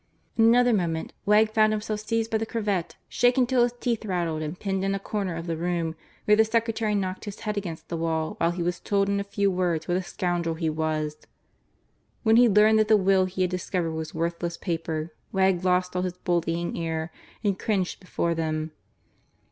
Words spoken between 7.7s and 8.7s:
the wall while he